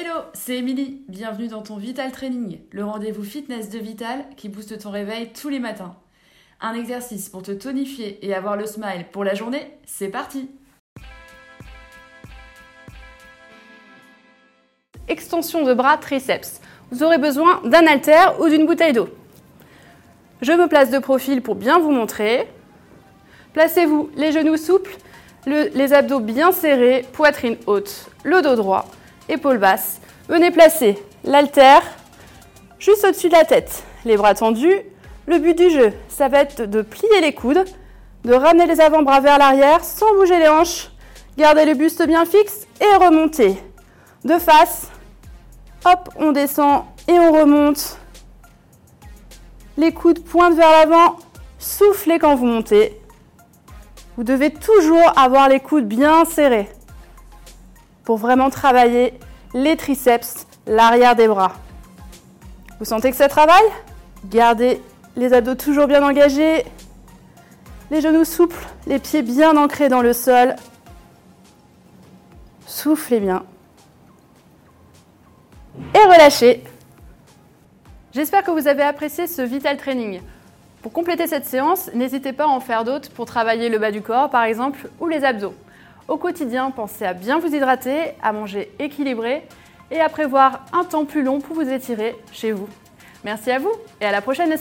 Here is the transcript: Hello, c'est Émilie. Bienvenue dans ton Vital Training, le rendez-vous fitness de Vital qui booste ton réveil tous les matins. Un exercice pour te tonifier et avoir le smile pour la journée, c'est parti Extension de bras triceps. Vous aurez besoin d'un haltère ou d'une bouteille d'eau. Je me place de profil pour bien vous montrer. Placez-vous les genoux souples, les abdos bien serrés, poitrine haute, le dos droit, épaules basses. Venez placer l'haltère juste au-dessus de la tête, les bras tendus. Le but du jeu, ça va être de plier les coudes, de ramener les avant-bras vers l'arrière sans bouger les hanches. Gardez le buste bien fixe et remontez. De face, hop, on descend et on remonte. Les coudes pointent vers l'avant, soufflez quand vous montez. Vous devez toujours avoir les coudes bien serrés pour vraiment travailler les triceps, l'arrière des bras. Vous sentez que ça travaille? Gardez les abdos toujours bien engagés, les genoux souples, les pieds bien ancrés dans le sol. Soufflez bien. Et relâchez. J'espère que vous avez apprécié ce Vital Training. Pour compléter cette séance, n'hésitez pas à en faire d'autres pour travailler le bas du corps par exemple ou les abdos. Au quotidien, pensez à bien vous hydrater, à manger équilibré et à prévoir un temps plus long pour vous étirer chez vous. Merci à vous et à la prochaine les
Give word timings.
Hello, 0.00 0.20
c'est 0.32 0.58
Émilie. 0.58 1.02
Bienvenue 1.08 1.48
dans 1.48 1.62
ton 1.62 1.76
Vital 1.76 2.12
Training, 2.12 2.60
le 2.70 2.84
rendez-vous 2.84 3.24
fitness 3.24 3.68
de 3.68 3.80
Vital 3.80 4.26
qui 4.36 4.48
booste 4.48 4.78
ton 4.78 4.92
réveil 4.92 5.32
tous 5.32 5.48
les 5.48 5.58
matins. 5.58 5.96
Un 6.60 6.74
exercice 6.74 7.28
pour 7.28 7.42
te 7.42 7.50
tonifier 7.50 8.24
et 8.24 8.32
avoir 8.32 8.56
le 8.56 8.64
smile 8.64 9.06
pour 9.10 9.24
la 9.24 9.34
journée, 9.34 9.72
c'est 9.86 10.06
parti 10.06 10.50
Extension 15.08 15.64
de 15.64 15.74
bras 15.74 15.98
triceps. 15.98 16.60
Vous 16.92 17.02
aurez 17.02 17.18
besoin 17.18 17.60
d'un 17.64 17.84
haltère 17.88 18.40
ou 18.40 18.48
d'une 18.48 18.66
bouteille 18.66 18.92
d'eau. 18.92 19.08
Je 20.42 20.52
me 20.52 20.68
place 20.68 20.92
de 20.92 21.00
profil 21.00 21.42
pour 21.42 21.56
bien 21.56 21.80
vous 21.80 21.90
montrer. 21.90 22.46
Placez-vous 23.52 24.10
les 24.14 24.30
genoux 24.30 24.58
souples, 24.58 24.96
les 25.46 25.92
abdos 25.92 26.20
bien 26.20 26.52
serrés, 26.52 27.04
poitrine 27.14 27.56
haute, 27.66 28.10
le 28.22 28.42
dos 28.42 28.54
droit, 28.54 28.86
épaules 29.28 29.58
basses. 29.58 30.00
Venez 30.28 30.50
placer 30.50 31.02
l'haltère 31.24 31.82
juste 32.78 33.04
au-dessus 33.04 33.28
de 33.28 33.34
la 33.34 33.44
tête, 33.44 33.82
les 34.04 34.16
bras 34.16 34.34
tendus. 34.34 34.80
Le 35.26 35.38
but 35.38 35.56
du 35.56 35.70
jeu, 35.70 35.92
ça 36.08 36.28
va 36.28 36.40
être 36.40 36.62
de 36.62 36.82
plier 36.82 37.20
les 37.20 37.34
coudes, 37.34 37.64
de 38.24 38.32
ramener 38.32 38.66
les 38.66 38.80
avant-bras 38.80 39.20
vers 39.20 39.38
l'arrière 39.38 39.84
sans 39.84 40.14
bouger 40.14 40.38
les 40.38 40.48
hanches. 40.48 40.90
Gardez 41.36 41.64
le 41.64 41.74
buste 41.74 42.06
bien 42.06 42.24
fixe 42.24 42.66
et 42.80 42.96
remontez. 42.96 43.56
De 44.24 44.38
face, 44.38 44.88
hop, 45.84 46.08
on 46.16 46.32
descend 46.32 46.84
et 47.06 47.12
on 47.12 47.32
remonte. 47.32 47.98
Les 49.76 49.92
coudes 49.92 50.24
pointent 50.24 50.56
vers 50.56 50.70
l'avant, 50.70 51.16
soufflez 51.58 52.18
quand 52.18 52.34
vous 52.34 52.46
montez. 52.46 53.00
Vous 54.16 54.24
devez 54.24 54.50
toujours 54.50 55.12
avoir 55.16 55.48
les 55.48 55.60
coudes 55.60 55.86
bien 55.86 56.24
serrés 56.24 56.68
pour 58.08 58.16
vraiment 58.16 58.48
travailler 58.48 59.12
les 59.52 59.76
triceps, 59.76 60.46
l'arrière 60.66 61.14
des 61.14 61.28
bras. 61.28 61.52
Vous 62.78 62.86
sentez 62.86 63.10
que 63.10 63.16
ça 63.18 63.28
travaille? 63.28 63.70
Gardez 64.24 64.80
les 65.14 65.34
abdos 65.34 65.56
toujours 65.56 65.86
bien 65.86 66.02
engagés, 66.02 66.64
les 67.90 68.00
genoux 68.00 68.24
souples, 68.24 68.64
les 68.86 68.98
pieds 68.98 69.20
bien 69.20 69.58
ancrés 69.58 69.90
dans 69.90 70.00
le 70.00 70.14
sol. 70.14 70.56
Soufflez 72.66 73.20
bien. 73.20 73.44
Et 75.94 76.06
relâchez. 76.06 76.64
J'espère 78.14 78.42
que 78.42 78.52
vous 78.52 78.68
avez 78.68 78.84
apprécié 78.84 79.26
ce 79.26 79.42
Vital 79.42 79.76
Training. 79.76 80.22
Pour 80.80 80.94
compléter 80.94 81.26
cette 81.26 81.44
séance, 81.44 81.90
n'hésitez 81.92 82.32
pas 82.32 82.44
à 82.44 82.48
en 82.48 82.60
faire 82.60 82.84
d'autres 82.84 83.10
pour 83.10 83.26
travailler 83.26 83.68
le 83.68 83.78
bas 83.78 83.90
du 83.90 84.00
corps 84.00 84.30
par 84.30 84.44
exemple 84.44 84.88
ou 84.98 85.08
les 85.08 85.24
abdos. 85.24 85.52
Au 86.08 86.16
quotidien, 86.16 86.70
pensez 86.70 87.04
à 87.04 87.12
bien 87.12 87.38
vous 87.38 87.54
hydrater, 87.54 88.14
à 88.22 88.32
manger 88.32 88.72
équilibré 88.78 89.42
et 89.90 90.00
à 90.00 90.08
prévoir 90.08 90.64
un 90.72 90.84
temps 90.84 91.04
plus 91.04 91.22
long 91.22 91.38
pour 91.38 91.54
vous 91.54 91.68
étirer 91.68 92.16
chez 92.32 92.50
vous. 92.50 92.66
Merci 93.24 93.50
à 93.50 93.58
vous 93.58 93.72
et 94.00 94.06
à 94.06 94.10
la 94.10 94.22
prochaine 94.22 94.48
les 94.48 94.56